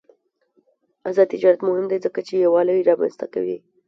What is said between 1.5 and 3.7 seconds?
مهم دی ځکه چې یووالي رامنځته کوي.